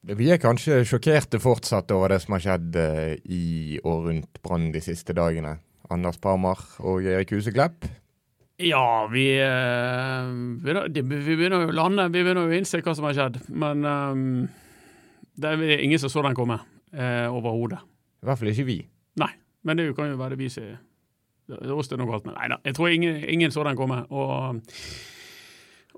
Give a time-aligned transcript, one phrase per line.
[0.00, 4.70] Vi er kanskje sjokkerte fortsatt over det som har skjedd eh, i og rundt Brann
[4.72, 5.58] de siste dagene.
[5.92, 7.84] Anders Parmar og Erik Huseklepp.
[8.60, 10.30] Ja, vi, eh,
[10.64, 12.08] vi begynner jo å lande.
[12.08, 13.38] Vi begynner jo å innse hva som har skjedd.
[13.52, 14.24] Men um,
[15.36, 16.62] det er ingen som så den komme
[16.92, 17.80] eh, overhodet.
[18.20, 18.80] I hvert fall ikke vi.
[19.20, 19.32] Nei,
[19.68, 20.76] men det kan jo være det vi som
[21.50, 22.36] Det er oss det er noe galt med.
[22.40, 24.04] Nei da, jeg tror ingen, ingen så den komme.
[24.08, 24.62] Og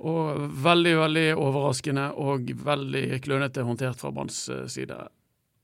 [0.01, 4.99] og veldig, veldig overraskende og veldig klønete håndtert fra Branns eh, side.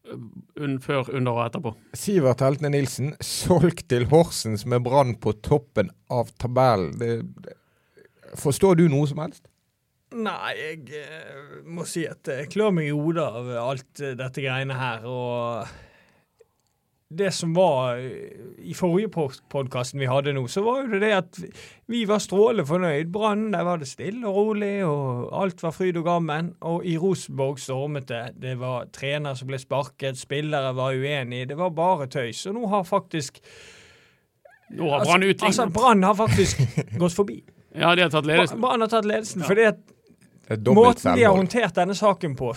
[0.09, 1.75] Un, før, under og etterpå.
[1.99, 7.21] Sivert Heltene Nilsen, solgt til Horsens med Brann på toppen av tabellen.
[8.39, 9.45] Forstår du noe som helst?
[10.17, 14.79] Nei, jeg eh, må si at jeg klør meg i hodet av alt dette greiene
[14.79, 15.05] her.
[15.05, 15.69] Og
[17.11, 17.97] det som var
[18.59, 19.09] i forrige
[19.49, 21.39] podkasten vi hadde nå, så var jo det det at
[21.89, 23.09] vi var strålende fornøyd.
[23.13, 26.53] Brann, der var det stille og rolig, og alt var fryd og gammen.
[26.69, 28.23] Og i Rosenborg stormet det.
[28.43, 31.49] Det var trener som ble sparket, spillere var uenige.
[31.55, 32.45] Det var bare tøys.
[32.47, 33.41] Og nå har faktisk
[34.69, 36.61] Nå har Brann altså, altså, Brann har faktisk
[36.99, 37.41] gått forbi.
[37.79, 38.59] Ja, de har tatt ledelsen.
[38.61, 39.43] Brann har tatt ledelsen.
[39.45, 39.47] Ja.
[39.47, 39.77] fordi at
[40.49, 42.55] Måten de har håndtert denne saken på,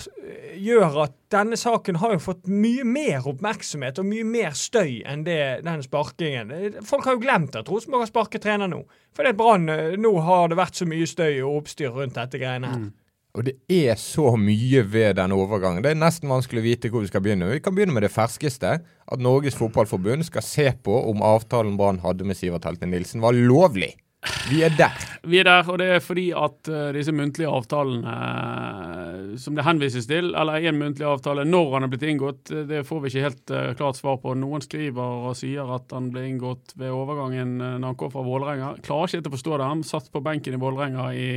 [0.56, 5.26] gjør at denne saken har jo fått mye mer oppmerksomhet og mye mer støy enn
[5.26, 6.80] det, den sparkingen.
[6.88, 8.80] Folk har jo glemt at Rosenborg har sparket trener nå.
[9.12, 12.16] For det er Brann eh, Nå har det vært så mye støy og oppstyr rundt
[12.16, 12.80] dette greiene her.
[12.86, 12.90] Mm.
[13.32, 15.80] Og det er så mye ved den overgangen.
[15.84, 17.48] Det er nesten vanskelig å vite hvor vi skal begynne.
[17.48, 18.74] Vi kan begynne med det ferskeste.
[18.84, 23.36] At Norges Fotballforbund skal se på om avtalen Brann hadde med Sivert Helte Nilsen var
[23.36, 23.94] lovlig.
[24.22, 24.94] Vi er der.
[25.26, 29.64] Vi er der, og det er fordi at uh, disse muntlige avtalene uh, som det
[29.66, 33.10] henvises til, eller én muntlig avtale, når han er blitt inngått, uh, det får vi
[33.10, 34.34] ikke helt klart svar på.
[34.38, 38.74] Noen skriver og sier at han ble inngått ved overgangen når han kom fra Vålerenga.
[38.86, 39.70] Klarer ikke helt å forstå det.
[39.74, 41.30] Han satt på benken i Vålerenga i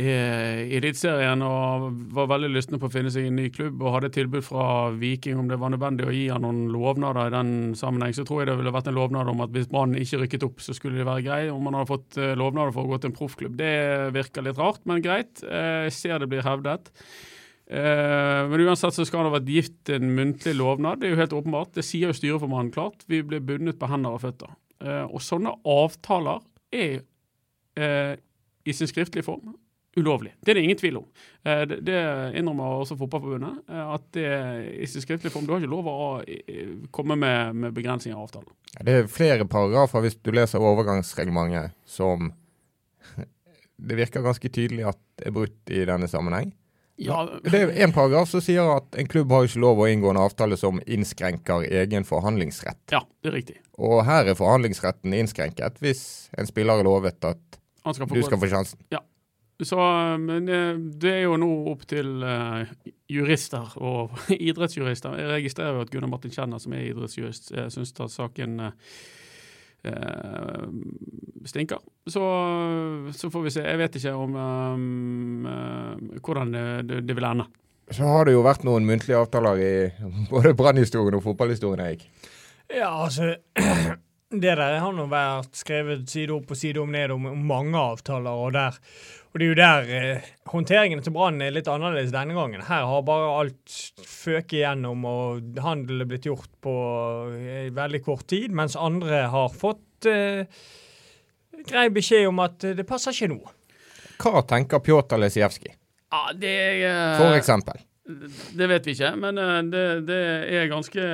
[0.00, 4.12] i Eliteserien og var veldig lysten på å finne seg en ny klubb og hadde
[4.14, 4.64] tilbud fra
[4.96, 8.14] Viking om det var nødvendig å gi han noen lovnader i den sammenheng.
[8.16, 10.64] Så tror jeg det ville vært en lovnad om at hvis Brann ikke rykket opp,
[10.64, 11.50] så skulle det være greit.
[11.52, 13.58] Om man hadde fått eh, lovnader for å gå til en proffklubb.
[13.60, 13.74] Det
[14.16, 15.44] virker litt rart, men greit.
[15.44, 16.92] Eh, jeg ser det blir hevdet.
[17.70, 21.02] Eh, men uansett så skal han ha vært gift en muntlig lovnad.
[21.02, 21.74] Det er jo helt åpenbart.
[21.76, 23.04] Det sier jo styreformannen klart.
[23.10, 24.56] Vi blir bundet på hender og føtter.
[25.12, 26.40] Og sånne avtaler
[26.72, 27.02] er
[28.64, 29.50] i sin skriftlige form
[29.96, 30.34] ulovlig.
[30.40, 31.06] Det er det ingen tvil om.
[31.44, 31.98] Eh, det
[32.38, 33.62] innrømmer også Fotballforbundet.
[33.68, 34.28] Eh, at det
[34.84, 35.96] i sin skriftlige form, Du har ikke lov å
[36.94, 38.52] komme med, med begrensninger av avtalen.
[38.78, 42.32] Det er flere paragrafer hvis du leser overgangsreglementet som
[43.88, 46.54] det virker ganske tydelig at det er brutt i denne sammenheng.
[47.00, 47.22] Ja.
[47.40, 50.20] Det er en paragraf som sier at en klubb har ikke lov å inngå en
[50.20, 52.82] avtale som innskrenker egen forhandlingsrett.
[52.92, 53.56] Ja, det er riktig.
[53.80, 56.02] Og her er forhandlingsretten innskrenket hvis
[56.36, 58.82] en spiller er lovet at skal du skal få sjansen.
[58.92, 59.00] Ja,
[59.66, 59.78] så,
[60.20, 62.62] men eh, det er jo nå opp til uh,
[63.10, 64.16] jurister og
[64.48, 65.18] idrettsjurister.
[65.20, 68.72] Jeg registrerer jo at Gunnar Martin Kjenner, som er idrettsjurist, uh, syns at saken uh,
[71.48, 71.80] stinker.
[72.08, 72.24] Så,
[73.16, 73.64] så, får vi se.
[73.66, 75.48] Jeg vet ikke om um,
[76.20, 77.48] hvordan det, det, vil ende.
[77.90, 79.72] Så har det jo vært noen muntlige avtaler i
[80.30, 82.06] både brannhistorien og fotballhistorien, Eik.
[82.70, 83.34] Ja, altså
[84.30, 87.74] Det der har nå vært skrevet side opp og side om ned om, om mange
[87.74, 88.76] avtaler, og der
[89.30, 92.64] og det er jo der eh, håndteringen til Brann er litt annerledes denne gangen.
[92.66, 96.74] Her har bare alt føket igjennom, og handel er blitt gjort på
[97.36, 100.42] eh, veldig kort tid, mens andre har fått eh,
[101.68, 103.40] grei beskjed om at det passer ikke nå.
[104.20, 105.76] Hva tenker Pjotr Lesijevskij?
[106.10, 107.78] Ja, det uh, For eksempel.
[108.56, 110.18] Det vet vi ikke, men eh, det, det
[110.56, 111.06] er ganske,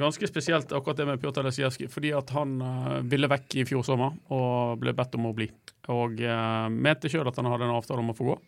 [0.00, 1.90] ganske, spesielt akkurat det med Pjotr Lesijevskij.
[1.92, 5.48] Fordi at han uh, ville vekk i fjor sommer og ble bedt om å bli.
[5.94, 8.38] Og uh, mente sjøl at han hadde en avtale om å få gå.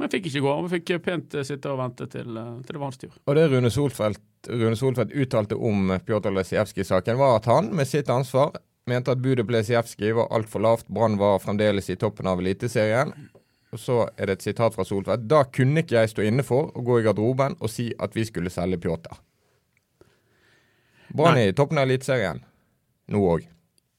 [0.00, 0.52] Men fikk ikke gå.
[0.56, 3.12] og fikk pent sitte og vente til, til det var hans tur.
[3.28, 8.10] Og det Rune Solfeldt, Rune Solfeldt uttalte om Pjotr Lesijevskij-saken, var at han med sitt
[8.10, 8.54] ansvar
[8.90, 10.88] mente at budet på Lesijevskij var altfor lavt.
[10.88, 13.12] Brann var fremdeles i toppen av Eliteserien.
[13.72, 15.24] Og så er det et sitat fra Soltvedt.
[15.30, 18.26] Da kunne ikke jeg stå inne for å gå i garderoben og si at vi
[18.28, 19.16] skulle selge Pjotr.
[21.12, 22.40] Brann er i toppen av Eliteserien
[23.12, 23.44] nå òg.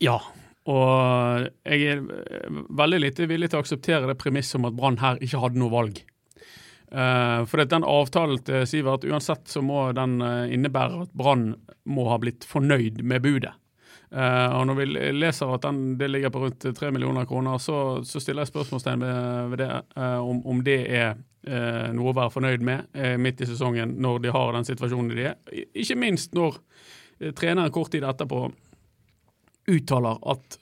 [0.02, 0.18] Ja,
[0.70, 2.02] og jeg er
[2.74, 5.74] veldig lite villig til å akseptere det premisset om at Brann her ikke hadde noe
[5.74, 6.02] valg.
[6.94, 11.56] Uh, for den avtalen til Sivert, uansett så må den uh, innebære at Brann
[11.90, 13.56] må ha blitt fornøyd med budet.
[14.14, 17.78] Uh, og når vi leser at den, det ligger på rundt 3 millioner kroner, så,
[18.06, 21.16] så stiller jeg spørsmålstegn ved, ved det, om, om, det er
[21.92, 25.66] noe å være fornøyd med midt i sesongen når de har den situasjonen de er.
[25.76, 26.56] Ikke minst når
[27.36, 28.46] treneren kort tid etterpå
[29.74, 30.56] uttaler at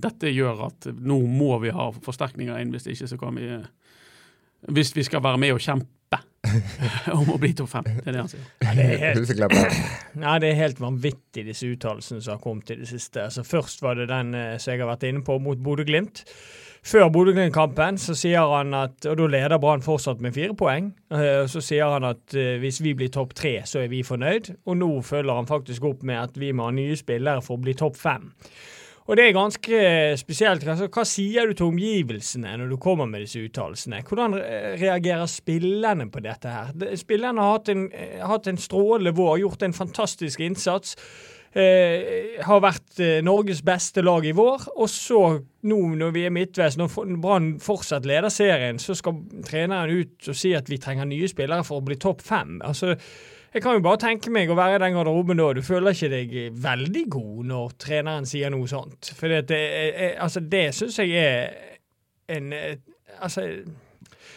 [0.00, 3.50] dette gjør at nå må vi ha forsterkninger inn, hvis ikke så kan vi
[4.72, 5.99] hvis vi skal være med og kjempe
[7.18, 7.90] om å bli topp fem.
[7.90, 8.46] Det er det han sier.
[8.64, 9.52] Ja, det, er helt,
[10.20, 13.26] nei, det er helt vanvittig, disse uttalelsene som har kommet i det siste.
[13.28, 16.24] Altså, først var det den eh, som jeg har vært inne på, mot Bodø-Glimt.
[16.86, 20.94] Før Bodø-Glimt-kampen så sier han at Og da leder Brann fortsatt med fire poeng.
[21.12, 24.54] Uh, så sier han at uh, hvis vi blir topp tre, så er vi fornøyd.
[24.64, 27.64] Og nå følger han faktisk opp med at vi må ha nye spillere for å
[27.66, 28.30] bli topp fem.
[29.08, 29.80] Og det er ganske
[30.20, 30.66] spesielt.
[30.68, 34.04] Altså, hva sier du til omgivelsene når du kommer med disse uttalelsene?
[34.06, 34.36] Hvordan
[34.80, 36.94] reagerer spillerne på dette her?
[37.00, 40.96] Spillerne har hatt en, eh, hatt en strålende vår, gjort en fantastisk innsats.
[41.50, 44.68] Eh, har vært eh, Norges beste lag i vår.
[44.76, 49.18] Og så, nå når vi er midtveis, når Brann fortsatt leder serien, så skal
[49.48, 52.60] treneren ut og si at vi trenger nye spillere for å bli topp fem.
[52.62, 52.94] Altså,
[53.54, 55.50] jeg kan jo bare tenke meg å være i den garderoben da.
[55.56, 59.12] Du føler ikke deg veldig god når treneren sier noe sånt.
[59.18, 59.60] For det, det,
[60.22, 61.52] altså, det syns jeg er
[62.30, 62.54] en
[63.20, 63.42] Altså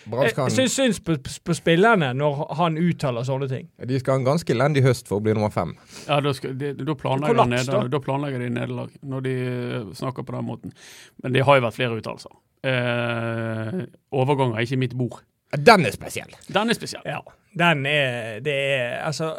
[0.03, 1.15] jeg syns på,
[1.45, 3.67] på, spillerne når han uttaler sånne ting.
[3.87, 5.75] De skal ha en ganske elendig høst for å bli nummer fem.
[6.07, 9.93] Ja, Da, skal, de, da planlegger, Kollaps, de, da planlegger de nederlag, når de eh,
[9.95, 10.75] snakker på den måten.
[11.23, 12.35] Men det har jo vært flere uttalelser.
[12.67, 13.79] Eh,
[14.19, 15.23] overganger er ikke mitt bord.
[15.53, 16.35] Den er spesiell.
[16.51, 17.07] Den er spesiell.
[17.07, 17.21] Ja.
[17.59, 19.35] Den er Det er Altså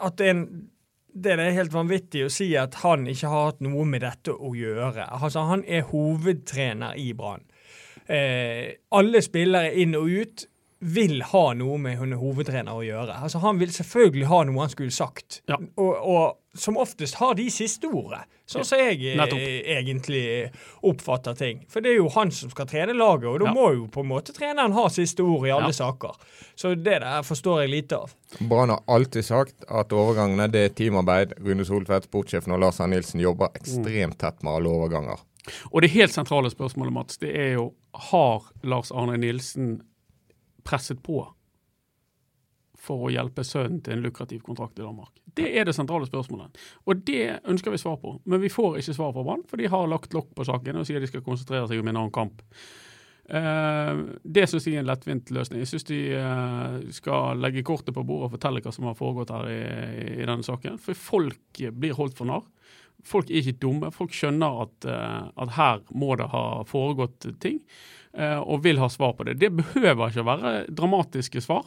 [0.00, 0.46] At en
[1.14, 4.48] det er helt vanvittig å si at han ikke har hatt noe med dette å
[4.58, 5.06] gjøre.
[5.14, 7.44] Altså, Han er hovedtrener i Brann.
[8.10, 10.46] Eh, alle spillere inn og ut
[10.84, 13.20] vil ha noe med hun hovedtrener å gjøre.
[13.22, 15.56] Altså Han vil selvfølgelig ha noe han skulle sagt, ja.
[15.76, 16.24] og, og,
[16.54, 18.24] som oftest har de siste ordet.
[18.44, 19.40] Sånn som jeg Nettopp.
[19.72, 20.50] egentlig
[20.84, 21.62] oppfatter ting.
[21.72, 23.54] For det er jo han som skal trene laget, og da ja.
[23.56, 25.78] må jo på en måte treneren ha siste ord i alle ja.
[25.78, 26.18] saker.
[26.54, 28.12] Så det der forstår jeg lite av.
[28.40, 31.32] Brann har alltid sagt at overgangene det er teamarbeid.
[31.40, 35.24] Rune Soltvedt, sportssjefen og Lars Arne Nilsen jobber ekstremt tett med alle overganger.
[35.72, 37.70] Og det helt sentrale spørsmålet, Mats, det er jo
[38.10, 39.78] har Lars Arne Nilsen
[40.68, 41.22] presset på
[42.84, 45.12] for å hjelpe sønnen til en lukrativ kontrakt i Danmark?
[45.34, 46.60] Det er det sentrale spørsmålet.
[46.86, 48.18] Og det ønsker vi svar på.
[48.28, 50.88] Men vi får ikke svar fra Brann, for de har lagt lokk på saken og
[50.88, 52.44] sier de skal konsentrere seg om en annen kamp.
[53.24, 55.62] Uh, det syns jeg er en lettvint løsning.
[55.62, 59.32] Jeg syns de uh, skal legge kortet på bordet og fortelle hva som har foregått
[59.32, 59.60] her i,
[60.20, 60.76] i denne saken.
[60.82, 62.44] For folk blir holdt for narr.
[63.04, 63.90] Folk er ikke dumme.
[63.96, 67.62] Folk skjønner at, uh, at her må det ha foregått ting.
[68.14, 69.32] Og vil ha svar på det.
[69.42, 71.64] Det behøver ikke å være dramatiske svar.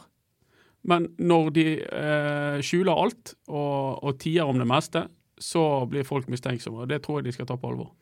[0.88, 5.06] Men når de eh, skjuler alt og, og tier om det meste,
[5.38, 6.84] så blir folk mistenksomme.
[6.84, 7.92] og Det tror jeg de skal ta på alvor.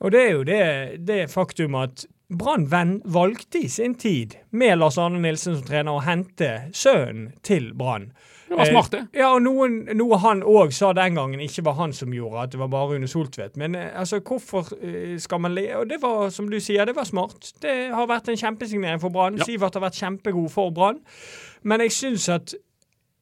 [0.00, 0.62] Og det er jo det,
[1.04, 2.68] det faktum at Brann
[3.04, 8.12] valgte i sin tid, med Lars Arne Nilsen som trener, å hente sønnen til Brann.
[8.50, 8.98] Det var smart, det.
[9.12, 12.48] Eh, ja, og noen, noe han òg sa den gangen ikke var han som gjorde,
[12.48, 13.54] at det var bare Rune Soltvedt.
[13.60, 15.68] Men eh, altså, hvorfor eh, skal man le?
[15.78, 17.52] Og det var, som du sier, det var smart.
[17.62, 19.38] Det har vært en kjempesignering for Brann.
[19.38, 19.46] Ja.
[19.46, 20.98] Sivert har vært kjempegod for Brann.
[21.62, 22.56] Men jeg syns at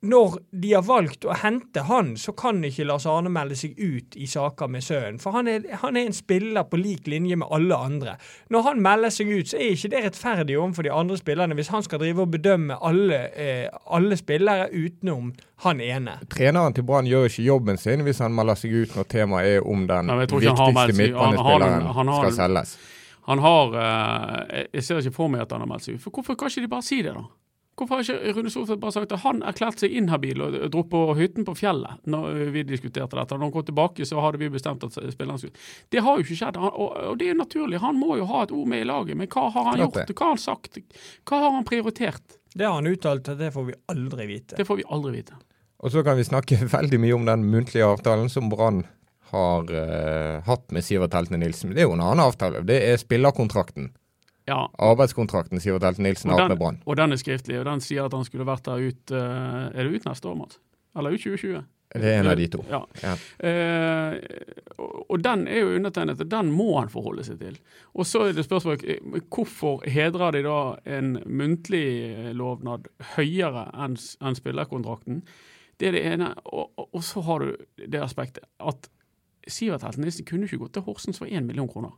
[0.00, 4.14] når de har valgt å hente han, så kan ikke Lars Arne melde seg ut
[4.14, 5.18] i saker med sønnen.
[5.18, 8.14] For han er, han er, en spiller på lik linje med alle andre.
[8.54, 11.72] Når han melder seg ut, så er ikke det rettferdig overfor de andre spillerne, hvis
[11.74, 15.32] han skal drive og bedømme alle, eh, alle spillere utenom
[15.66, 16.20] han ene.
[16.30, 19.66] Treneren til Brann gjør ikke jobben sin hvis han melder seg ut når temaet er
[19.66, 22.78] om den viktigste midtbanespilleren skal selges.
[23.28, 26.04] Han har uh, Jeg ser ikke for meg at han har meldt seg ut.
[26.06, 27.26] For hvorfor kan ikke de bare si det, da?
[27.78, 31.02] Hvorfor har ikke Rune Soltvedt bare sagt at han erklærte seg inhabil og dro på
[31.18, 33.36] hytten på fjellet når vi diskuterte dette?
[33.36, 35.54] Når han kom tilbake, så hadde vi bestemt at spilleren skulle
[35.94, 37.82] Det har jo ikke skjedd, han, og, og, det er naturlig.
[37.84, 39.18] Han må jo ha et ord med i laget.
[39.20, 40.02] Men hva har han gjort?
[40.10, 40.80] Hva har han sagt?
[41.28, 42.38] Hva har han prioritert?
[42.54, 44.58] Det har han uttalt, og det får vi aldri vite.
[44.58, 45.38] Det får vi aldri vite.
[45.78, 48.84] Og så kan vi snakke veldig mye om den muntlige avtalen som Brann
[49.30, 51.74] har uh, hatt med Sivert Heltene Nilsen.
[51.76, 52.64] Det er jo en annen avtale.
[52.66, 53.92] Det er spillerkontrakten.
[54.48, 54.62] Ja.
[54.80, 56.82] Arbeidskontrakten sier Helten Nilsen har hatt med Brann.
[56.88, 59.84] Og den er skriftlig, og den sier at han skulle vært der ut uh, Er
[59.84, 60.60] det ut neste år, Mats?
[60.96, 61.66] Eller ut 2020?
[61.88, 62.60] Det er en av de to.
[62.68, 62.82] Ja.
[63.00, 63.14] ja.
[63.48, 64.18] Eh,
[65.08, 67.56] og den er jo undertegnet, og den må han forholde seg til.
[67.96, 70.58] Og så er det spørsmålet eh, hvorfor hedrer de da
[70.98, 75.22] en muntlig lovnad høyere enn en spillerkontrakten?
[75.80, 76.34] Det er det ene.
[76.44, 78.90] Og, og, så har du det aspektet at
[79.48, 81.96] Sivert Helten Nilsen kunne ikke gått til Horsens for én million kroner.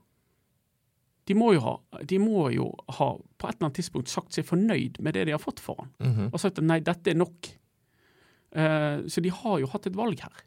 [1.30, 1.72] De må, jo ha,
[2.10, 2.64] de må jo
[2.96, 5.78] ha på et eller annet tidspunkt sagt seg fornøyd med det de har fått for
[5.78, 5.90] han.
[6.02, 6.30] -hmm.
[6.32, 7.50] Og sagt at nei, dette er nok.
[8.52, 10.42] Eh, så de har jo hatt et valg her.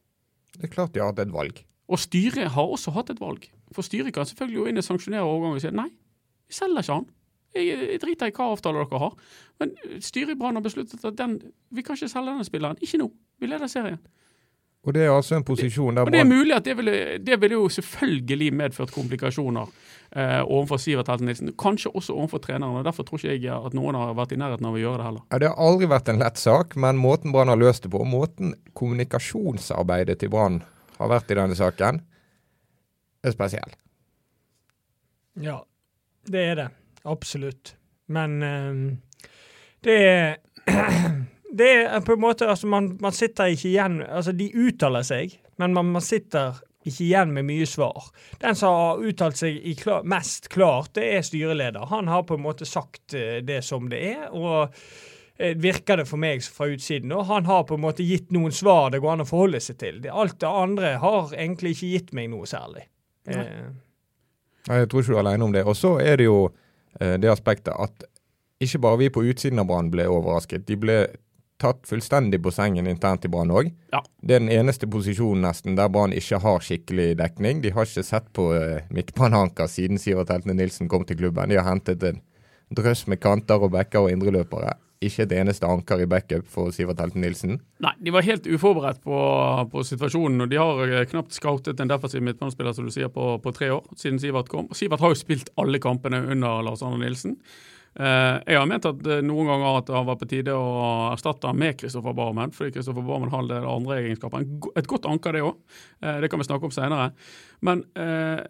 [0.58, 1.64] Det er klart de har hatt et valg.
[1.88, 3.48] Og styret har også hatt et valg.
[3.72, 5.90] For styret kan selvfølgelig gå inn og sanksjonere overgangen og si nei,
[6.48, 7.08] vi selger ikke han.
[7.54, 9.16] Jeg, jeg driter i hva avtale dere har.
[9.62, 12.82] Men styret i Brann har besluttet at den, vi kan ikke selge denne spilleren.
[12.82, 13.12] Ikke nå.
[13.40, 14.02] Vi leder serien.
[14.84, 17.38] Og det er altså en posisjon der Og det er mulig at det ville, det
[17.40, 19.70] ville jo selvfølgelig medført komplikasjoner
[20.12, 21.54] eh, overfor Sivert Helte Nilsen.
[21.60, 22.82] Kanskje også overfor trenerne.
[22.82, 25.06] og Derfor tror ikke jeg at noen har vært i nærheten av å gjøre det
[25.08, 25.24] heller.
[25.32, 28.04] ja, Det har aldri vært en lett sak, men måten Brann har løst det på,
[28.04, 30.60] måten kommunikasjonsarbeidet til Brann
[31.00, 32.04] har vært i denne saken,
[33.24, 33.78] er spesiell.
[35.40, 35.62] Ja,
[36.28, 36.68] det er det.
[37.08, 37.78] Absolutt.
[38.12, 39.30] Men eh,
[39.88, 40.36] det er
[41.54, 45.36] Det er på en måte Altså, man, man sitter ikke igjen Altså, de uttaler seg,
[45.62, 48.10] men man, man sitter ikke igjen med mye svar.
[48.42, 51.86] Den som har uttalt seg i klar, mest klart, det er styreleder.
[51.94, 54.26] Han har på en måte sagt eh, det som det er.
[54.36, 54.74] og
[55.38, 57.14] eh, virker det for meg fra utsiden.
[57.16, 59.80] Og han har på en måte gitt noen svar det går an å forholde seg
[59.80, 60.02] til.
[60.12, 62.84] Alt det andre har egentlig ikke gitt meg noe særlig.
[63.32, 63.46] Nei.
[63.48, 63.72] Eh,
[64.68, 65.64] Nei, Jeg tror ikke du er alene om det.
[65.68, 66.48] Og så er det jo
[67.00, 68.04] det aspektet at
[68.64, 70.68] ikke bare vi på utsiden av Brann ble overrasket.
[70.68, 70.98] De ble
[71.64, 73.72] tatt fullstendig på sengen internt i Brann òg.
[73.94, 74.04] Ja.
[74.22, 77.64] Det er den eneste posisjonen nesten der Brann ikke har skikkelig dekning.
[77.64, 81.52] De har ikke sett på uh, midtbaneanker siden Sivert Heltene Nilsen kom til klubben.
[81.52, 82.22] De har hentet en
[82.74, 84.76] drøss med kanter og backer og indreløpere.
[85.04, 87.58] Ikke et eneste anker i backup for Sivert Helten Nilsen.
[87.84, 89.18] Nei, de var helt uforberedt på,
[89.72, 90.46] på situasjonen.
[90.46, 93.74] og De har eh, knapt scoutet en defensiv midtbanespiller som du sier, på, på tre
[93.76, 94.70] år siden Sivert kom.
[94.76, 97.36] Sivert har jo spilt alle kampene under Lars Arne Nilsen.
[97.94, 101.50] Eh, jeg har ment at eh, noen ganger at det var på tide å erstatte
[101.52, 104.48] han med Kristoffer Barmen, fordi Kristoffer Barmen har en andre egenskaper.
[104.80, 105.56] Et godt anker, det òg.
[106.24, 107.12] det kan vi snakke om senere.
[107.62, 108.42] Men, eh,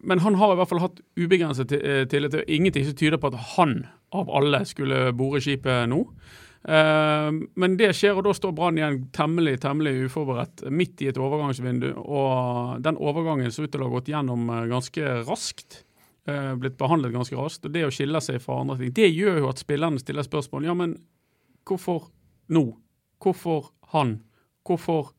[0.00, 3.20] men han har i hvert fall hatt ubegrenset ti- eh, tillit til ingenting som tyder
[3.20, 6.06] på at han av alle skulle bore skipet nå.
[6.68, 11.20] Eh, men det skjer, og da står Brann igjen temmelig temmelig uforberedt midt i et
[11.20, 11.92] overgangsvindu.
[12.02, 15.84] Og den overgangen ser ut til å ha gått gjennom eh, ganske raskt.
[16.28, 17.66] Eh, blitt behandlet ganske raskt.
[17.68, 20.68] Og det å skille seg fra andre ting, det gjør jo at spillerne stiller spørsmål.
[20.68, 20.96] Ja, men
[21.68, 22.10] hvorfor
[22.54, 22.66] nå?
[23.22, 24.18] Hvorfor han?
[24.66, 25.12] Hvorfor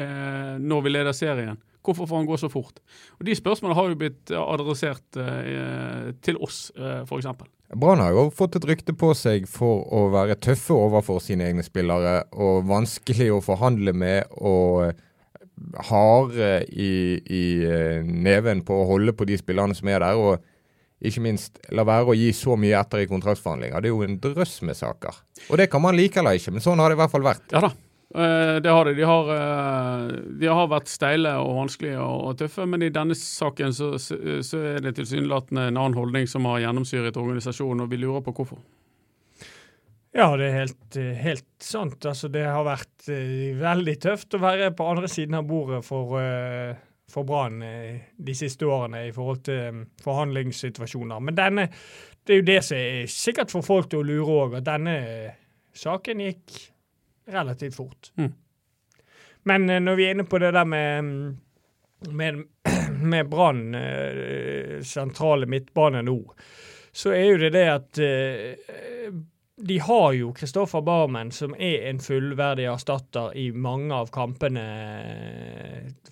[0.00, 1.60] eh, når vi leder serien?
[1.88, 2.82] Hvorfor får han gå så fort?
[3.16, 7.30] Og De spørsmålene har jo blitt eh, adressert eh, til oss, eh, f.eks.
[7.76, 11.64] Brann har jo fått et rykte på seg for å være tøffe overfor sine egne
[11.64, 14.96] spillere og vanskelig å forhandle med og
[15.88, 20.16] harde i, i eh, neven på å holde på de spillerne som er der.
[20.16, 20.47] og
[20.98, 23.82] ikke minst la være å gi så mye etter i kontraktsforhandlinger.
[23.82, 25.20] Det er jo en drøss med saker.
[25.48, 27.44] Og det kan man like eller ikke, men sånn har det i hvert fall vært.
[27.54, 27.70] Ja da,
[28.14, 28.96] eh, det har de.
[28.98, 33.76] De har, eh, de har vært steile og vanskelige og, tøffe, men i denne saken
[33.76, 38.26] så, så er det tilsynelatende en annen holdning som har gjennomsyret organisasjonen, og vi lurer
[38.26, 38.58] på hvorfor.
[40.16, 42.02] Ja, det er helt, helt sant.
[42.08, 46.16] Altså, det har vært eh, veldig tøft å være på andre siden av bordet for,
[46.18, 46.72] uh,
[47.10, 51.20] for Brann eh, de siste årene i forhold til eh, forhandlingssituasjoner.
[51.24, 51.68] Men denne,
[52.24, 54.96] det er jo det som er sikkert for folk til å lure òg, at denne
[54.98, 55.40] eh,
[55.76, 56.58] saken gikk
[57.32, 58.12] relativt fort.
[58.20, 58.32] Mm.
[59.48, 62.42] Men når vi er inne på det der med, mm, med,
[63.14, 63.62] med Brann,
[64.84, 66.18] sentrale midtbane nå,
[66.92, 68.00] så er jo det det at
[69.58, 74.64] de har jo Kristoffer Barmen, som er en fullverdig erstatter i mange av kampene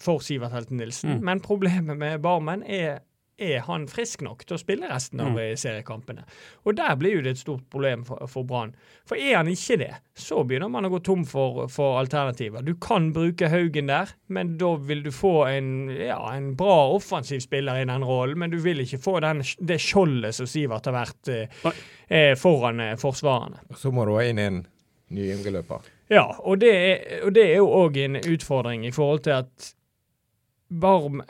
[0.02, 1.18] for Sivert Helten Nilsen.
[1.18, 1.24] Mm.
[1.28, 3.04] Men problemet med Barmen er
[3.38, 5.56] er han frisk nok til å spille resten av Mm.
[5.60, 6.22] seriekampene.
[6.64, 8.74] Og der blir jo det et stort problem for, for Brann.
[9.04, 12.62] For er han ikke det, så begynner man å gå tom for, for alternativer.
[12.64, 17.40] Du kan bruke Haugen der, men da vil du få en, ja, en bra offensiv
[17.44, 20.96] spiller i den rollen, men du vil ikke få den, det skjoldet som Sivert har
[20.96, 21.74] vært eh,
[22.08, 23.60] eh, foran eh, forsvarerne.
[23.76, 24.62] Så må du ha inn en
[25.12, 25.84] ny indreløper.
[26.10, 29.72] Ja, og det er, og det er jo òg en utfordring i forhold til at
[30.68, 31.22] Barm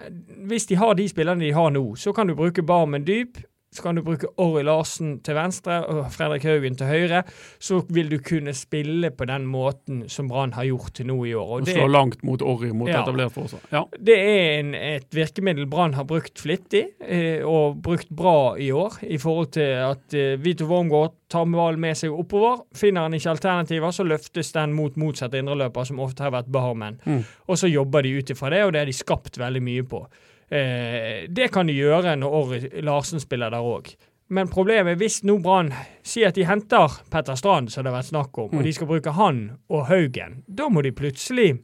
[0.49, 3.39] Hvis de har de spillerne de har nå, så kan du bruke Barmen dyp.
[3.75, 7.25] Så kan du bruke Orry Larsen til venstre og Fredrik Haugen til høyre.
[7.61, 11.35] Så vil du kunne spille på den måten som Brann har gjort til nå i
[11.37, 11.51] år.
[11.59, 13.03] Og Og slå langt mot Orry, mot Ja.
[13.03, 13.61] etablert forsvar.
[13.73, 13.83] Ja.
[14.01, 18.97] det er en, et virkemiddel Brann har brukt flittig, eh, og brukt bra i år,
[19.03, 22.63] i forhold til at eh, Vito Wormgård tar ballen med seg oppover.
[22.75, 27.01] Finner han ikke alternativer, så løftes den mot motsatt indreløper, som ofte har vært Barmen.
[27.05, 27.25] Mm.
[27.49, 30.07] Og så jobber de ut ifra det, og det har de skapt veldig mye på.
[30.51, 33.95] Eh, det kan de gjøre når Orry Larsen spiller der òg.
[34.29, 35.73] Men problemet er hvis nå Brann
[36.07, 38.59] sier at de henter Petter Strand, som det har vært snakk om, Mm.
[38.59, 41.61] og de skal bruke han og Haugen, da må de plutselig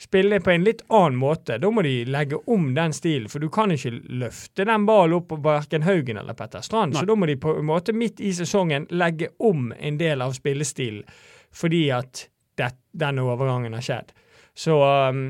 [0.00, 1.58] spille på en litt annen måte.
[1.60, 5.28] Da må de legge om den stilen, for du kan ikke løfte den ballen opp
[5.28, 6.94] på verken Haugen eller Petter Strand.
[6.94, 7.00] Nei.
[7.02, 10.32] Så da må de på en måte midt i sesongen legge om en del av
[10.32, 11.04] spillestilen
[11.52, 14.12] fordi at det, den overgangen har skjedd.
[14.60, 15.20] Så, um,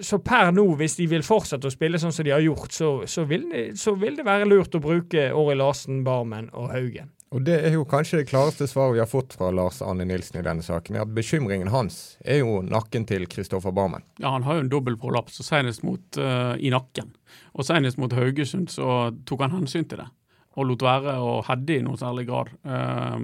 [0.00, 2.88] så per nå, hvis de vil fortsette å spille sånn som de har gjort, så,
[3.10, 7.10] så, vil, det- så vil det være lurt å bruke Åri Larsen, Barmen og Haugen.
[7.34, 10.38] Og det er jo kanskje det klareste svaret vi har fått fra Lars Arne Nilsen
[10.40, 10.94] i denne saken.
[10.96, 14.04] er at Bekymringen hans er jo nakken til Kristoffer Barmen.
[14.22, 17.10] Ja, Han har jo en dobbel prolaps, og senest mot, uh, i nakken.
[17.58, 20.08] Og senest mot Haugesund så tok han hensyn til det,
[20.56, 22.54] og lot være å hadde i noe særlig grad.
[22.64, 23.18] Eh,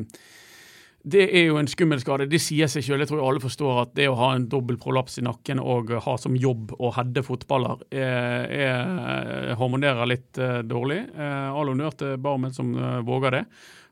[1.02, 2.28] det er jo en skummel skade.
[2.30, 3.02] Det sier seg selv.
[3.02, 6.14] Jeg tror alle forstår at det å ha en dobbel prolaps i nakken og ha
[6.20, 11.00] som jobb å heade fotballer, er, er, harmonerer litt eh, dårlig.
[11.10, 13.42] Eh, all honnør til Barmen som eh, våger det.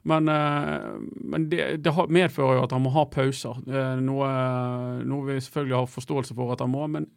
[0.07, 0.87] Men, eh,
[1.35, 4.31] men det, det medfører jo at han må ha pauser, eh, noe,
[5.03, 6.87] noe vi selvfølgelig har forståelse for at han må.
[6.95, 7.11] Men,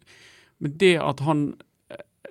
[0.58, 1.70] men det at han eh,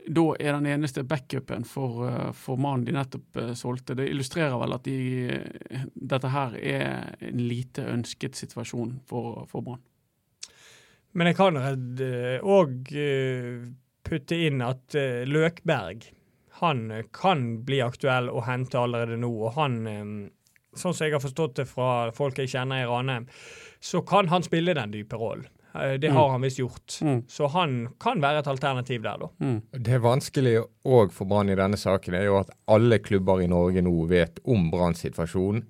[0.09, 4.59] da er den eneste backupen for, eh, for mannen de nettopp eh, solgte, det illustrerer
[4.61, 4.97] vel at de,
[5.30, 9.82] eh, dette her er en lite ønsket situasjon for, for Brann.
[11.12, 12.88] Men jeg kan òg
[14.12, 16.06] putte inn at eh, Løkberg
[16.61, 19.32] han eh, kan bli aktuell å hente allerede nå.
[19.47, 20.12] Og han, eh,
[20.75, 23.28] sånn som jeg har forstått det fra folk jeg kjenner i Ranheim,
[23.82, 25.49] så kan han spille den dype rollen.
[25.74, 26.32] Eh, Det har Mm.
[26.32, 26.98] han visst gjort.
[27.00, 27.22] Mm.
[27.28, 29.28] Så han kan være et alternativ der, da.
[29.40, 29.62] Mm.
[29.82, 33.82] Det vanskelige òg for Brann i denne saken er jo at alle klubber i Norge
[33.82, 35.62] nå vet om Branns situasjon.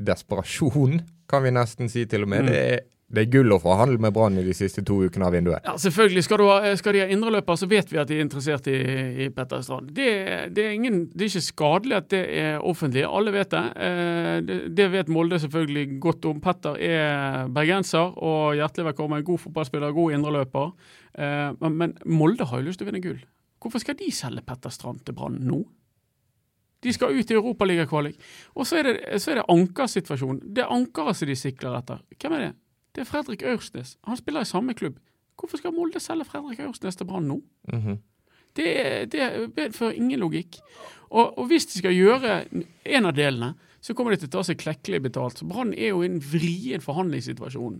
[0.00, 2.42] Desperasjon, kan vi nesten si til og med.
[2.42, 2.46] Mm.
[2.50, 2.80] Det, er,
[3.10, 5.64] det er gull å forhandle med Brann i de siste to ukene av vinduet.
[5.66, 6.22] Ja, selvfølgelig.
[6.22, 8.76] Skal, ha, skal de ha indreløper, så vet vi at de er interessert i,
[9.24, 9.90] i Petter Strand.
[9.96, 10.06] Det,
[10.54, 13.02] det, er ingen, det er ikke skadelig at det er offentlig.
[13.08, 13.64] Alle vet det.
[13.82, 14.86] Eh, det.
[14.94, 16.38] Vet Molde selvfølgelig godt om.
[16.44, 19.26] Petter er bergenser og hjertelig velkommen.
[19.26, 20.70] God fotballspiller, god indreløper.
[21.18, 23.20] Eh, men, Molde har jo lyst til å vinne gull.
[23.60, 25.64] Hvorfor skal de selge Petter Strand til Brann nå?
[26.80, 28.22] De skal ut i Europaligakvalik.
[28.54, 30.44] Og så er det, så er det ankersituasjonen.
[30.46, 32.06] Det er ankeret som de sikler etter.
[32.14, 32.52] Hvem er det?
[32.94, 33.96] Det er Fredrik Aursnes.
[34.08, 34.98] Han spiller i samme klubb.
[35.40, 37.40] Hvorfor skal Molde selge Fredrik Aursnes til Brann nå?
[37.72, 37.98] Mhm.
[38.56, 39.26] Det, er- det
[39.56, 40.56] medfører ingen logikk.
[41.10, 42.44] Og, og hvis de skal gjøre
[42.84, 45.42] en av delene, så kommer de til å ta seg klekkelig betalt.
[45.48, 47.78] Brann er jo i en vrien forhandlingssituasjon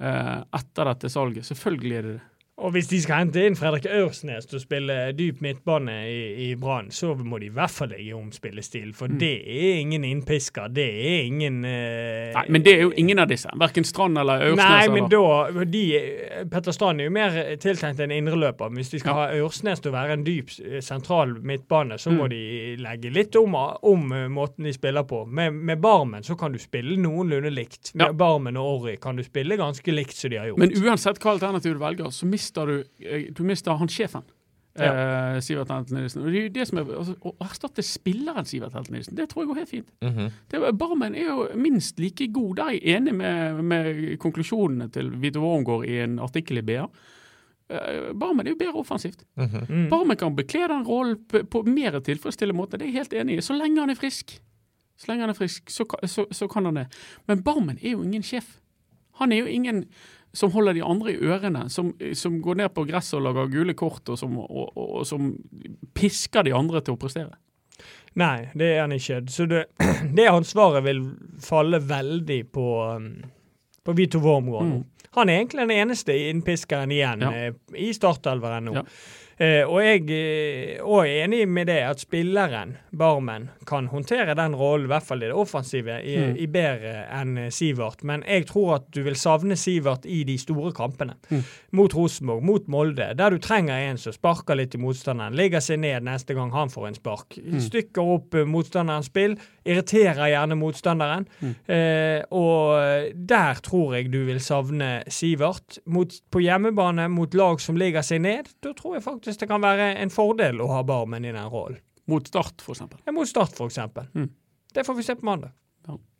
[0.00, 1.44] eh, etter dette salget.
[1.50, 2.22] Selvfølgelig er det det.
[2.56, 6.54] Og hvis de skal hente inn Fredrik Aursnes til å spille dyp midtbane i, i
[6.54, 8.92] Brann, så må de i hvert fall legge om spillestil.
[8.94, 9.18] For Mm.
[9.18, 10.68] det er ingen innpisker.
[10.72, 13.50] Det er ingen eh, Nei, Men det er jo ingen av disse.
[13.58, 14.62] Verken Strand eller Aursnes.
[14.62, 15.50] Nei, men eller.
[15.50, 15.82] da de,
[16.52, 18.70] Petter Strand er jo mer tiltenkt en indreløper.
[18.78, 19.26] Hvis de skal Ja.
[19.26, 22.30] ha Aursnes til å være en dyp eh, sentral midtbane, så må Mm.
[22.30, 25.26] de legge litt om, om eh, måten de spiller på.
[25.26, 27.94] Med, med Barmen så kan du spille noenlunde likt.
[27.96, 28.12] Med Ja.
[28.12, 30.58] Barmen og Orry kan du spille ganske likt som de har gjort.
[30.58, 34.24] Men uansett hva alternativet du velger, så mister du, eh, du mister han sjefen.
[34.74, 36.24] Eh, Sivert Helten Nilsen.
[36.24, 39.28] Og det er jo det som er, altså, Å erstatte spilleren Sivert Helten Nilsen, det
[39.30, 39.90] tror jeg går helt fint.
[40.02, 40.30] Mhm.
[40.50, 42.56] Det, Barmen er jo minst like god.
[42.56, 46.88] Der er jeg enig med, med konklusjonene til Vito Wormgård i en artikkel i BA.
[47.70, 49.22] Eh, Barmen er jo bedre offensivt.
[49.36, 49.66] Mhm.
[49.68, 49.88] Mm.
[49.90, 52.78] Barmen kan bekle den rollen på, på mer tilfredsstillende måte.
[52.78, 53.46] Det er jeg helt enig i.
[53.46, 54.40] Så lenge han er frisk,
[54.98, 56.86] så lenge han er frisk, så, så, så kan han det.
[57.28, 58.58] Men Barmen er jo ingen sjef.
[59.20, 59.84] Han er jo ingen
[60.34, 63.74] som holder de andre i ørene, som, som går ned på gresset og lager gule
[63.78, 65.32] kort, og som, og, og, og som
[65.94, 67.36] pisker de andre til å prestere.
[68.18, 69.22] Nei, det er han ikke.
[69.30, 69.64] Så det,
[70.18, 71.04] det ansvaret vil
[71.42, 72.66] falle veldig på,
[72.98, 73.08] um,
[73.84, 74.70] på Vito Wormgård.
[74.70, 74.82] Mm.
[75.14, 77.30] Han er egentlig den eneste innpiskeren igjen Ja.
[77.30, 78.80] eh, i startelveren nå.
[78.80, 78.84] Ja.
[79.38, 84.54] Eh, og jeg eh, og er enig med det at spilleren, Barmen, kan håndtere den
[84.54, 86.36] rollen, i hvert fall i det offensive, i, Mm.
[86.38, 88.04] i bedre enn eh, Sivert.
[88.06, 91.16] Men jeg tror at du vil savne Sivert i de store kampene.
[91.30, 91.42] Mm.
[91.72, 95.80] Mot Rosenborg, mot Molde, der du trenger en som sparker litt i motstanderen, ligger seg
[95.82, 97.38] ned neste gang han får en spark.
[97.42, 97.58] Mm.
[97.66, 99.34] Stykker opp motstanderens spill,
[99.66, 101.26] irriterer gjerne motstanderen.
[101.40, 101.54] Mm.
[101.66, 105.80] Eh, og der tror jeg du vil savne Sivert.
[105.86, 109.62] Mot, på hjemmebane mot lag som ligger seg ned, da tror jeg faktisk det kan
[109.64, 111.80] være en fordel å ha Barmen i den rollen.
[112.10, 113.00] Mot Start, eksempel.
[113.06, 114.08] Eh, Mot Start, eksempel.
[114.14, 114.28] Mm.
[114.74, 115.54] Det får vi se på mandag.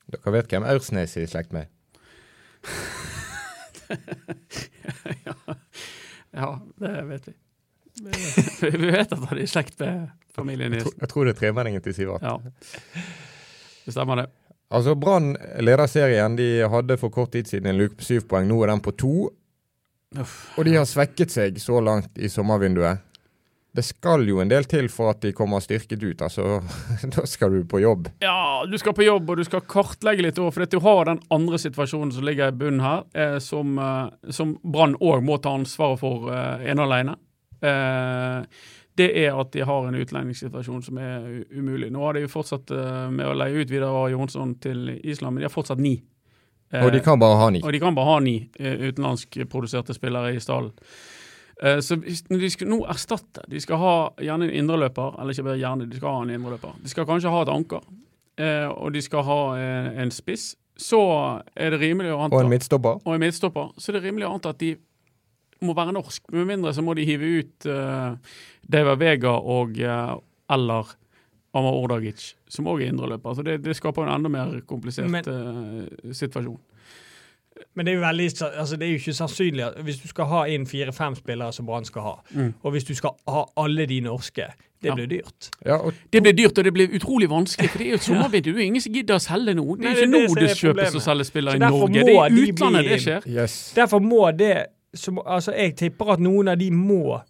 [0.04, 1.70] Dere vet hvem Aursnes er i slekt med?
[6.34, 6.48] Ja,
[6.82, 7.32] det vet vi.
[8.60, 11.38] Vi vet at han er i slekt med familien Jeg tror, jeg tror det er
[11.38, 12.24] tremenningen til Sivert.
[12.26, 12.32] Ja.
[13.84, 14.24] Det stemmer, det.
[14.74, 16.34] Altså, Brann leder serien.
[16.34, 18.48] De hadde for kort tid siden en luke på syv poeng.
[18.50, 19.28] Nå er den på to.
[20.14, 23.02] Og de har svekket seg så langt i sommervinduet.
[23.74, 26.22] det skal jo en del til for at de kommer styrket ut.
[26.22, 26.62] altså
[27.16, 28.08] Da skal du på jobb.
[28.22, 31.20] Ja, du skal på jobb og du skal kartlegge litt òg, for du har den
[31.34, 35.56] andre situasjonen som ligger i bunnen her, eh, som, eh, som Brann òg må ta
[35.58, 37.18] ansvaret for eh, ene alene.
[37.64, 38.46] Eh,
[38.94, 41.90] det er at de har en utlendingssituasjon som er umulig.
[41.90, 45.42] Nå har de jo fortsatt eh, med å leie ut Vidar Jonsson til Island, men
[45.42, 45.96] de har fortsatt ni.
[46.74, 47.60] Og de kan bare ha ni.
[47.62, 50.72] Og de kan bare ha ni eh, utenlandskproduserte spillere i stallen.
[51.62, 55.60] Eh, så de skal nå erstatte De skal ha gjerne en indreløper, eller ikke bare
[55.60, 56.74] gjerne, de skal ha en indreløper.
[56.82, 57.86] De skal kanskje ha et anker,
[58.42, 59.38] eh, og de skal ha
[60.02, 60.54] en, spiss.
[60.74, 60.98] Så
[61.54, 62.98] er det rimelig å anta Og en midtstopper.
[63.04, 63.70] Og en midtstopper.
[63.78, 64.74] Så er det rimelig å anta at de
[65.64, 66.26] må være norsk.
[66.34, 68.16] Med mindre så må de hive ut uh,
[68.66, 70.16] David Vega og uh,
[70.50, 70.90] eller
[71.54, 73.34] Amar Ordagic, som òg er indreløper.
[73.38, 76.58] Så det, det skaper en enda mer komplisert Men- uh, situasjon.
[77.76, 80.24] Men det er jo veldig, altså det er jo ikke sannsynlig at hvis du skal
[80.26, 82.54] ha inn fire-fem spillere som Brann skal ha, Mm.
[82.62, 84.42] og hvis du skal ha alle de norske,
[84.82, 84.94] det Ja.
[84.94, 85.50] blir dyrt.
[85.64, 88.02] Ja, og Det blir dyrt, og det blir utrolig vanskelig, for det er jo et
[88.10, 88.52] sommervindu.
[88.52, 89.76] Det er ingen som gidder å selge nå.
[89.76, 91.92] Det er ikke det som er selger spillere i Norge.
[92.04, 93.22] Det er i de utlandet bli- det skjer.
[93.26, 93.72] yes.
[93.76, 97.20] Derfor må det som, Altså, jeg tipper at noen av de må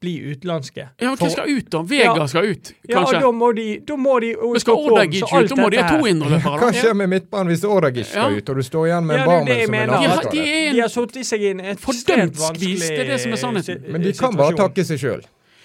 [0.00, 0.88] bli utenlandske.
[1.00, 1.80] Ja, men Hva skal ut, da?
[1.82, 2.26] Vegard Ja.
[2.30, 3.20] skal ut, Ja, og kanskje.
[3.20, 5.48] da må de, da må de og Men skal Ordagic ut?
[5.48, 6.58] Da må de ha to indreløpere.
[6.62, 8.36] Hva skjer med midtbanen hvis Ordagic skal Ja.
[8.38, 9.92] ut, og du står igjen med Ja, en er Barmen som er mener.
[10.02, 13.04] Ja, nærmest de er De har satt i seg inn et Fordømt skvis, det er
[13.04, 13.90] det som er sannheten.
[13.92, 15.22] Men de kan bare takke seg sjøl.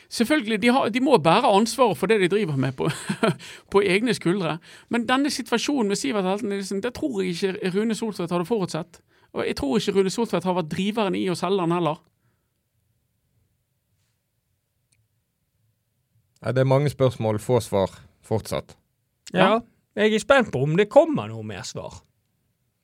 [0.10, 2.90] Selvfølgelig, de, har, de må bære ansvaret for det de driver med på,
[3.72, 4.60] på egne skuldre.
[4.90, 9.00] Men denne situasjonen med Sivert Helten Nilsen, det tror jeg ikke Rune Soltvedt hadde forutsett.
[9.34, 11.98] Og jeg tror ikke Rune Soltvedt har vært driveren i å selge den heller.
[16.52, 17.94] Det er mange spørsmål, få svar
[18.28, 18.76] fortsatt.
[19.34, 19.62] Ja.
[19.96, 22.02] Jeg er spent på om det kommer noe mer svar.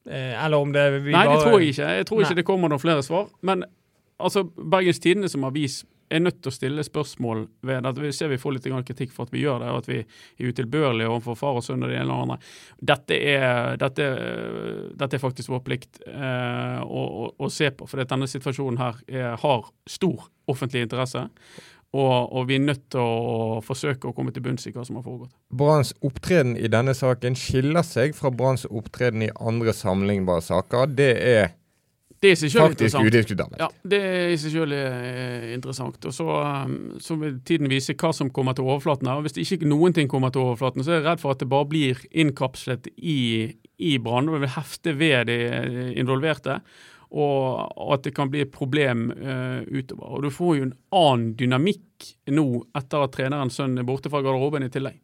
[0.10, 1.93] Eh, eller om det vi Nei, bare det tror jeg ikke.
[2.00, 2.41] Jeg tror ikke Nei.
[2.41, 3.32] det kommer noen flere svar.
[3.41, 3.65] Men
[4.17, 8.32] altså, Bergens Tidende som avis er nødt til å stille spørsmål ved at Vi ser
[8.32, 11.38] vi får litt kritikk for at vi gjør det, og at vi er utilbørlige overfor
[11.38, 12.38] far og sønn og det ene og andre.
[12.82, 14.08] Dette er, dette,
[14.98, 19.02] dette er faktisk vår plikt eh, å, å, å se på, for denne situasjonen her
[19.08, 21.28] er, har stor offentlig interesse.
[21.89, 24.99] Og, og vi er nødt til å forsøke å komme til bunns i hva som
[24.99, 25.32] har foregått.
[25.49, 30.93] Branns opptreden i denne saken skiller seg fra Branns opptreden i andre sammenlignbare saker.
[30.93, 31.56] Det er
[32.21, 33.62] Det er faktisk udiskutabelt.
[33.62, 36.04] Ja, det er i seg selv eh, interessant.
[36.04, 39.21] Og så, um, så vil tiden vise hva som kommer til overflaten her.
[39.21, 41.49] Og Hvis ikke noen ting kommer til overflaten, så er jeg redd for at det
[41.49, 44.28] bare blir innkapslet i, i Brann.
[44.30, 46.60] Og vil hefte ved de eh, involverte.
[47.10, 50.12] Og, at det kan bli et problem uh, utover.
[50.13, 52.45] Og du får jo en annen dynamikk nå
[52.78, 55.00] etter at trenerens sønn er borte fra garderoben i tillegg.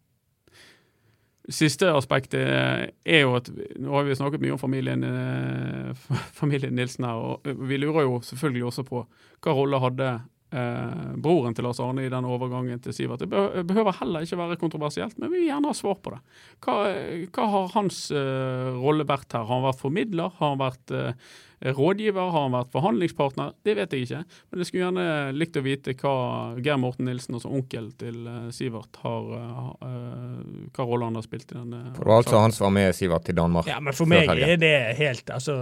[1.52, 2.42] Siste aspektet
[3.06, 6.06] er jo at Nå har vi snakket mye om familien, eh,
[6.40, 9.04] familien Nilsen her, og vi lurer jo selvfølgelig også på
[9.46, 10.08] hva rolle hadde
[10.56, 13.22] eh, broren til Lars Arne i den overgangen til Sivert.
[13.22, 16.22] Det behøver heller ikke være kontroversielt, men vi vil gjerne ha svar på det.
[16.66, 16.78] Hva,
[17.36, 19.46] hva har hans eh, rolle vært her?
[19.46, 20.34] Har han vært formidler?
[20.40, 21.36] Har han vært eh,
[21.74, 22.30] rådgiver?
[22.32, 23.54] Har han vært forhandlingspartner?
[23.66, 24.20] Det vet jeg ikke,
[24.52, 25.06] men jeg skulle gjerne
[25.40, 26.14] likt å vite hva
[26.62, 29.32] Geir Morten Nilsen, altså onkel til eh, Sivert, har,
[29.82, 32.76] eh, hva rolle han har spilt i denne For det var altså han som var
[32.78, 33.68] med Sivert til Danmark.
[33.72, 35.58] Ja, men for meg er det helt Altså,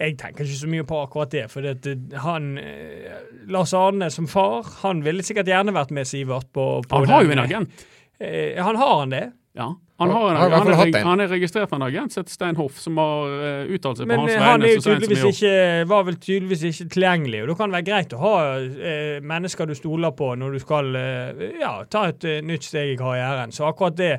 [0.00, 1.46] jeg tenker ikke så mye på akkurat det.
[1.52, 6.50] For det, han eh, Lars Arne som far, han ville sikkert gjerne vært med Sivert
[6.52, 7.86] på, på Han har jo den- en agent.
[8.20, 9.24] Eh, han har han det?
[9.54, 12.24] Ja, han, har en, Han har han, er, han er registrert med en agent som
[12.24, 14.40] heter Stein Hoff, som har uh, uttalt seg på Men hans vegne.
[14.40, 15.52] Men han er tydeligvis ikke,
[15.92, 17.42] var vel tydeligvis ikke tilgjengelig.
[17.44, 20.62] og Da kan det være greit å ha uh, mennesker du stoler på når du
[20.64, 23.54] skal uh, ja, ta et eh, nytt steg i karrieren.
[23.54, 24.10] Så akkurat det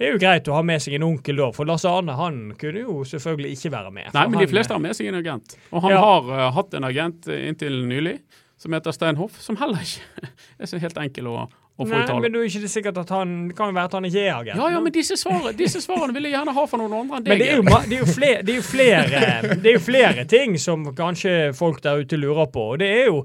[0.00, 1.50] er jo greit å ha med seg en onkel da.
[1.52, 4.10] For Lars Arne han kunne jo selvfølgelig ikke være med.
[4.16, 5.58] Nei, men de fleste har med seg en agent.
[5.74, 6.00] Og han Ja.
[6.08, 8.16] har eh, hatt en agent eh, inntil nylig
[8.58, 10.32] som heter Stein Hoff, som heller ikke
[10.64, 11.44] er så helt enkel å,
[11.78, 14.22] Nei, men du er ikke sikkert at han Det kan jo være at han ikke
[14.26, 14.58] er agent.
[14.58, 17.28] Ja, ja, men disse svarene, disse svarene vil jeg gjerne ha fra noen andre enn
[17.28, 17.38] Men deg.
[17.38, 20.24] det er, jo, det, er jo flere, det, er jo flere, det er jo flere
[20.24, 22.64] ting som kanskje folk der ute lurer på.
[22.74, 23.20] Og det er jo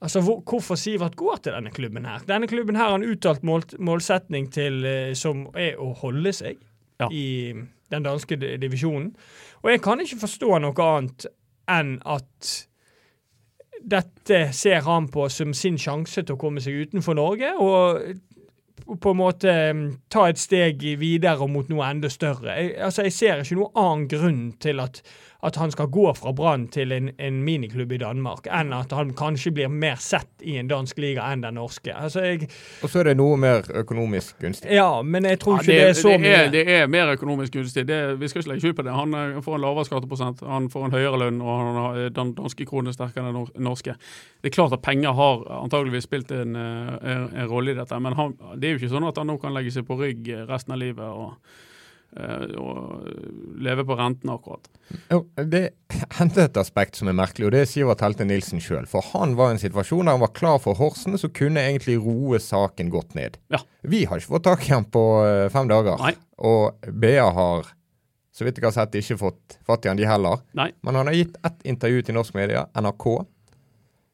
[0.00, 2.22] altså hvor, hvorfor Sivert går til denne klubben her.
[2.28, 6.56] Denne klubben her har en uttalt mål, målsetning til, eh, som er å holde seg
[7.00, 7.08] Ja.
[7.10, 7.54] i
[7.90, 9.12] den danske divisjonen.
[9.62, 11.26] Og jeg kan ikke forstå noe annet
[11.70, 12.67] enn at
[13.88, 17.54] dette ser han på som sin sjanse til å komme seg utenfor Norge.
[17.58, 18.02] og
[18.88, 22.54] på en måte mm, ta et steg videre mot noe enda større.
[22.56, 25.02] Jeg, altså, jeg ser ikke noen annen grunn til at,
[25.46, 29.12] at han skal gå fra Brann til en, en miniklubb i Danmark, enn at han
[29.14, 31.92] kanskje blir mer sett i en dansk liga enn den norske.
[31.94, 32.48] Altså, jeg,
[32.82, 34.72] Og så er det noe mer økonomisk gunstig.
[34.74, 36.32] ja, men jeg tror Ja, ikke det, er så det, mye.
[36.40, 37.86] er, det er mer økonomisk gunstig.
[37.86, 38.96] Det, vi skal ikke legge skjul på det.
[38.98, 42.10] Han eh, får en lavere skatteprosent, han får en høyere lønn, og han har, eh,
[42.18, 43.94] den danske kronen er sterkere enn den norske.
[44.42, 48.02] Det er klart at penger har antageligvis spilt en, eh, en, en rolle i dette,
[48.02, 50.34] men han, det er jo ikke sånn at han nå kan legge seg på rygg
[50.50, 51.38] resten av livet og,
[52.16, 53.04] og
[53.60, 54.68] leve på renten akkurat.
[55.36, 55.62] Det
[56.18, 58.86] hendte et aspekt som er merkelig, og det er Sivert Helte Nilsen sjøl.
[58.88, 61.98] For han var i en situasjon der han var klar for Horsen, så kunne egentlig
[62.02, 63.36] roe saken godt ned.
[63.52, 63.60] Ja.
[63.82, 66.00] Vi har ikke fått tak i han på eh, fem dager.
[66.00, 66.14] Nei.
[66.48, 67.68] Og BA har,
[68.32, 70.40] så vidt jeg har sett, ikke fått fatt i han de heller.
[70.58, 70.70] Nei.
[70.82, 73.10] Men han har gitt ett intervju til norsk media, NRK,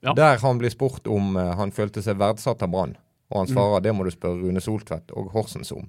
[0.04, 0.12] Ja.
[0.12, 2.96] der han blir spurt om eh, han følte seg verdsatt av Brann.
[3.30, 3.38] Og Mm.
[3.40, 5.86] han svarer det må du spørre Rune Soltvedt og Horsens om.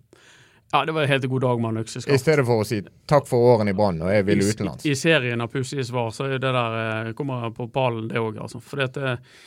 [0.71, 3.71] Ja, det var helt god dag med I stedet for å si takk for årene
[3.71, 4.85] i Brann og jeg vil utenlands.
[4.85, 8.41] I serien av pussige svar så er det der eh, kommer på pallen, det òg.
[8.41, 8.59] Altså.
[8.59, 9.37] Fordi at, eh,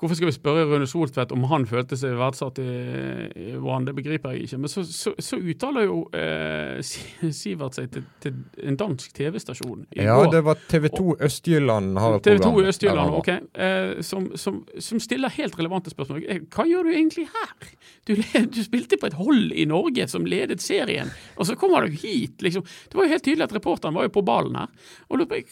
[0.00, 2.66] hvorfor skal vi spørre Rune Soltvedt om han følte seg verdsatt i,
[3.36, 3.84] i Brann?
[3.84, 4.58] Det begriper jeg ikke.
[4.62, 6.80] Men så, så, så uttaler jo eh,
[7.36, 10.30] Sivert seg til, til en dansk TV-stasjon i Ja, går.
[10.34, 12.70] det var TV 2 Østjylland har et TV 2 program.
[12.72, 13.30] Østjylland, ok,
[13.66, 16.24] eh, som, som, som stiller helt relevante spørsmål.
[16.26, 17.70] Eh, Hva gjør du egentlig her?
[18.08, 18.14] Du,
[18.56, 22.40] du spilte på et hold i Norge som ledet serien, og så kommer du hit,
[22.42, 22.64] liksom.
[22.88, 24.72] Det var jo helt tydelig at reporteren var jo på ballen her.
[25.12, 25.42] Og hva,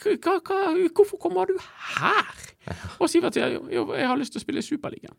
[0.40, 0.62] hva,
[0.96, 1.58] hvorfor kommer du
[1.98, 2.32] her?
[2.98, 5.16] Og Sivert sier jo, jo, jeg har lyst til å spille i Superligaen.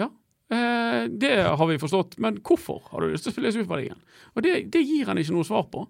[0.00, 0.10] Ja,
[0.52, 4.00] eh, det har vi forstått, men hvorfor har du lyst til å spille i Superligaen?
[4.34, 5.86] Og det, det gir han ikke noe svar på.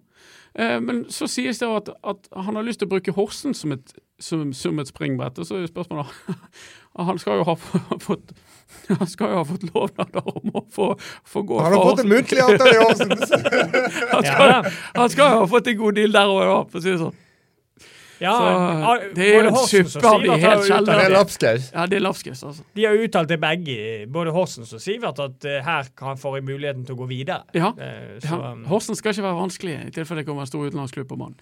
[0.57, 3.75] Eh, men så sies det at, at han har lyst til å bruke Horsen som
[3.75, 5.37] et, som, som et springbrett.
[5.37, 6.13] Og så er spørsmålet
[6.97, 7.53] Han skal jo ha
[8.07, 8.33] fått
[8.87, 10.87] han skal jo ha fått lovnader om å få,
[11.27, 13.13] få gå Han har fått en muntlig avtale i Horsen!
[14.11, 16.91] Han skal, han skal jo ha fått en god deal der òg, for å si
[16.91, 17.15] det sånn.
[18.21, 18.45] Ja, Så,
[18.89, 20.95] ah, det er jo en Horsens suppe av de helt sjeldne.
[20.97, 21.69] Det er lapskaus.
[21.73, 22.65] Ja, det er lapskaus, altså.
[22.77, 23.77] De har jo uttalt til begge,
[24.13, 27.43] både Horsens og Sivert, at eh, her kan får muligheten til å gå videre.
[27.57, 27.73] Ja.
[27.77, 28.51] Uh, så, ja.
[28.71, 31.37] Horsen skal ikke være vanskelig i tilfelle det kommer en stor utenlandsklubb på banen.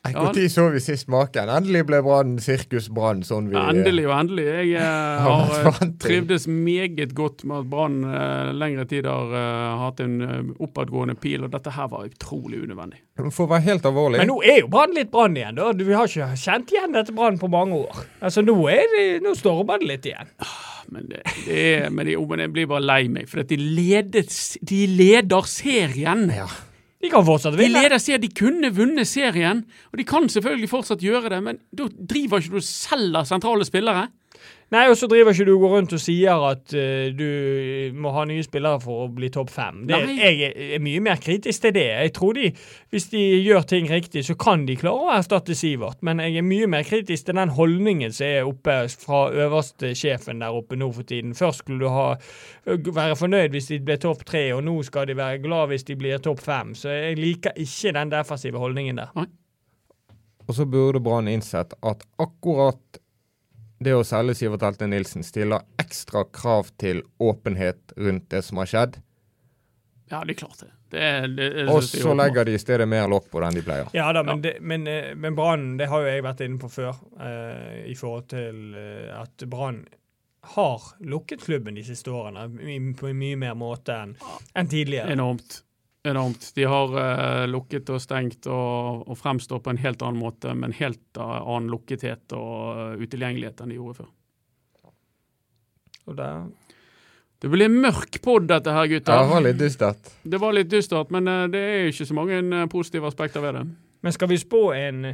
[0.00, 1.50] Når så vi sist maken?
[1.52, 3.20] Endelig ble Brann sirkusbrann.
[3.26, 4.46] Sånn vi Ja, endelig og endelig.
[4.48, 9.82] Jeg eh, Har eh, trivdes meget godt med at Brann eh, lengre tid har eh,
[9.82, 13.02] hatt en eh, oppadgående pil, og dette her var utrolig unødvendig.
[13.28, 15.68] For å være helt alvorlig Men nå er jo Brann litt Brann igjen, da.
[15.76, 18.00] Vi har ikke kjent igjen dette Brann på mange år.
[18.24, 20.32] Altså, nå, er det, nå står det litt igjen.
[20.90, 23.52] Men, det, det er, men, det, jo, men jeg blir bare lei meg, for at
[23.52, 26.24] de, ledes, de leder serien.
[26.34, 26.48] Ja.
[27.00, 31.32] De kan fortsatt De leder de kunne vunnet serien, og de kan selvfølgelig fortsatt gjøre
[31.32, 34.08] det, men da driver ikke du og selger sentrale spillere.
[34.70, 38.12] Nei, og så driver ikke du og går rundt og sier at uh, du må
[38.14, 39.80] ha nye spillere for å bli topp fem.
[39.88, 41.88] Det, jeg er, mye mer kritisk til det.
[41.90, 42.52] Jeg tror de,
[42.94, 45.98] hvis de gjør ting riktig, så kan de klare å erstatte Sivert.
[46.06, 50.44] Men jeg er mye mer kritisk til den holdningen som er oppe fra øverste sjefen
[50.44, 51.34] der oppe nå for tiden.
[51.34, 52.14] Først skulle du ha,
[52.70, 55.98] være fornøyd hvis de ble topp tre, og nå skal de være glad hvis de
[55.98, 56.76] blir topp fem.
[56.78, 59.26] Så jeg liker ikke den defensive holdningen der.
[60.46, 63.02] Og så burde Brann innsett at akkurat
[63.80, 68.68] det å selge Sivert Helte Nilsen stiller ekstra krav til åpenhet rundt det som har
[68.68, 68.98] skjedd.
[70.10, 70.72] Ja, det er klart det.
[70.90, 71.04] det,
[71.36, 73.88] det, det Og så er legger de i stedet mer lokk på den de pleier.
[73.94, 74.58] Ja da, men, ja.
[74.60, 78.28] men, eh, men Brann, det har jo jeg vært inne på før, eh, i forhold
[78.34, 79.84] til eh, at Brann
[80.56, 82.48] har lukket klubben de siste årene
[82.98, 84.16] på en mye mer måte enn
[84.56, 85.12] enn tidligere.
[85.14, 85.60] Enormt.
[86.08, 86.46] Enormt.
[86.56, 90.70] De har uh, lukket og stengt og, og fremstår på en helt annen måte, med
[90.70, 94.08] en helt eh, annen lukkethet og eh, utilgjengelighet enn de gjorde før.
[96.08, 96.30] Og det
[97.40, 99.20] Det ble mørk pod, dette her, Ja, gutter.
[99.20, 100.10] det var litt dystert.
[100.24, 103.66] Det var litt dystert, men det er ikke så mange positive aspekter ved det.
[104.02, 105.04] men skal vi spå en,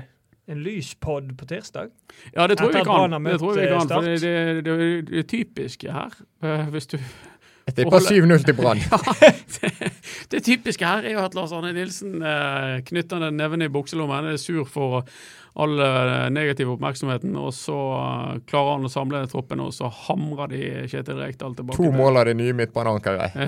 [0.49, 1.90] en lyspod på tirsdag?
[2.35, 3.25] Ja, det tror Etter jeg vi kan.
[3.25, 6.14] Det tror vi kan, for eh, det, det, det, det er typisk her.
[6.70, 6.99] Hvis du
[7.74, 8.83] tipper 7-0 til Brann.
[9.57, 9.72] det,
[10.31, 14.31] det typiske her er jo at Lars Arne Nilsen eh, knytter den neven i bukselommen,
[14.31, 15.02] er sur for
[15.57, 20.52] all eh, negativ oppmerksomheten, og så eh, klarer han å samle troppen, og så hamrer
[20.52, 21.81] de Kjetil Rekdal tilbake.
[21.81, 23.38] To mål av det nye midtbaneankeret.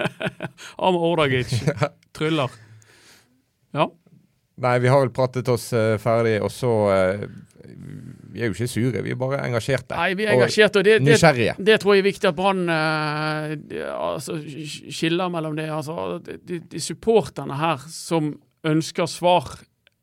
[0.86, 1.54] Am Ordagic
[2.16, 2.52] tryller.
[3.72, 3.88] Ja.
[4.60, 7.24] Nei, vi har vel pratet oss eh, ferdig, og så eh,
[8.40, 9.96] Vi er jo ikke sure, vi er bare engasjerte.
[9.98, 11.54] Nei, vi er engasjerte, og det, det, nysgjerrige.
[11.60, 13.50] det tror jeg er viktig at Brann eh,
[13.92, 14.38] altså,
[14.96, 15.66] skiller mellom det.
[15.68, 18.32] Altså, de, de, supporterne her som
[18.64, 19.58] ønsker svar,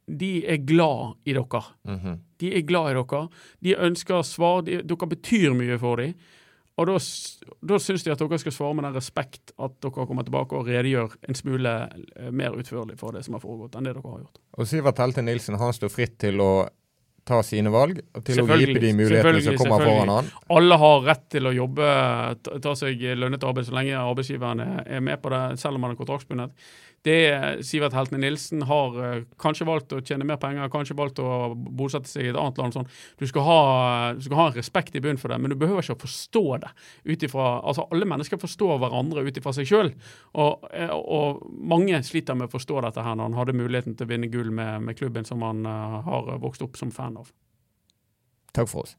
[0.06, 1.64] de er glad i dere.
[1.90, 2.22] Mhm.
[2.38, 3.26] De er glad i dere.
[3.66, 4.62] De ønsker svar.
[4.70, 6.14] De, dere betyr mye for dem.
[6.78, 6.98] Og da,
[7.74, 10.70] da syns de at dere skal svare med den respekt at dere kommer tilbake og
[10.70, 14.28] redegjør en smule eh, mer utførlig for det som har foregått, enn det dere har
[14.28, 14.44] gjort.
[14.54, 16.52] Og Sivert Helte Nilsen han står fritt til å
[17.28, 20.32] ta sine valg, til å gripe de mulighetene som kommer foran han.
[20.58, 21.88] Alle har rett til å jobbe,
[22.64, 25.96] ta, seg lønnet arbeid så lenge arbeidsgiveren er, er med på det, selv om han
[25.96, 26.70] er kontraktsbundet.
[27.06, 31.22] Det er Sivert Heltene Nilsen har eh, kanskje valgt å tjene mer penger, kanskje valgt
[31.24, 32.76] å bosette seg i et annet land.
[32.76, 32.90] Sånn.
[33.22, 33.60] Du, skal ha,
[34.18, 36.46] du skal ha en respekt i bunnen for det, men du behøver ikke å forstå
[36.66, 36.74] det.
[37.08, 39.94] Utifra, altså Alle mennesker forstår hverandre ut ifra seg sjøl,
[40.36, 44.10] og, eh, og mange sliter med å forstå dette her når han hadde muligheten til
[44.10, 47.32] å vinne gull med, med klubben som han eh, har vokst opp som fan av.
[48.58, 48.98] Takk for oss.